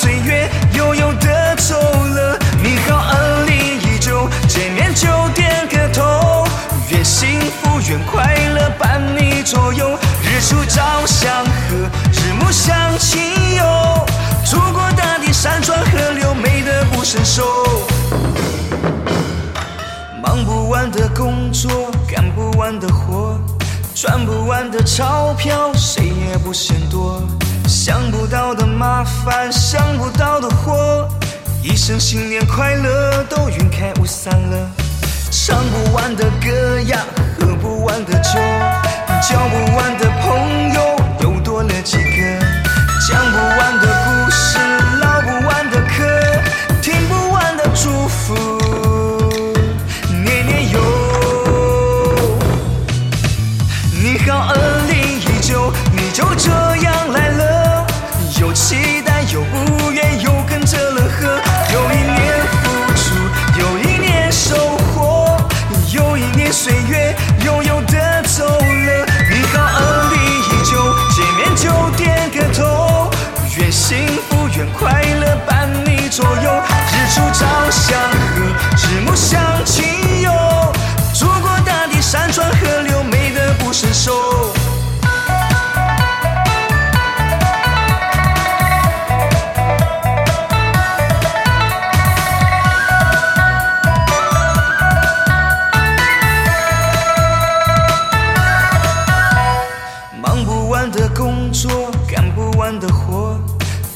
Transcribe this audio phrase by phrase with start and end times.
[0.00, 6.48] 岁月悠悠的走了，你好，安利依旧，见面就点个头，
[6.88, 11.76] 愿幸福，愿快乐伴你左右，日出照相和，
[12.14, 13.20] 日暮向亲
[13.56, 14.06] 友，
[14.42, 17.44] 祖国大地，山川河流，美得不伸手，
[20.22, 23.38] 忙不完的工作，干不完的活，
[23.94, 27.22] 赚不完的钞票，谁也不嫌多。
[27.70, 31.08] 想不到的麻烦，想不到的祸，
[31.62, 34.70] 一生新年快乐都云开雾散了。
[35.30, 36.69] 唱不完的歌
[73.90, 76.62] 幸福，愿快乐伴你左右。
[76.92, 79.42] 日出照向和，日暮向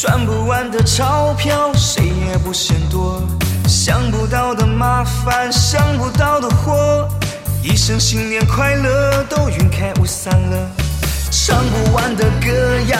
[0.00, 3.22] 赚不完的钞票，谁也不嫌多。
[3.68, 7.06] 想不到的麻烦，想不到的祸，
[7.62, 10.70] 一生新年快乐都云开雾散了。
[11.30, 12.98] 唱不完的歌呀，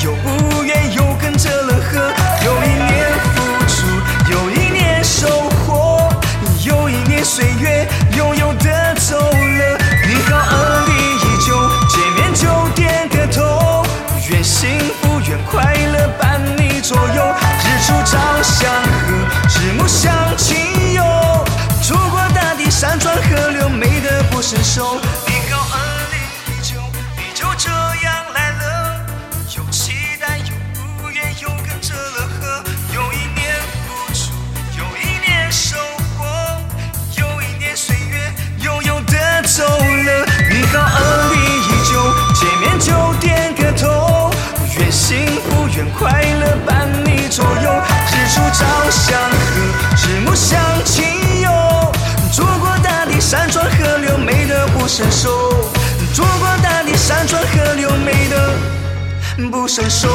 [0.00, 2.12] 又，不愿，又跟着了河。
[2.44, 3.86] 有一年付出，
[4.30, 6.08] 有一年收获，
[6.64, 7.86] 有一年岁月
[8.16, 9.78] 悠悠的走了。
[10.06, 11.54] 你好，二零一九，
[11.88, 13.84] 见面就点个头，
[14.30, 17.31] 愿幸福，愿快乐伴你左右。
[54.92, 55.48] 伸手。
[56.12, 60.06] 祖国大地山川河流，美得不胜收。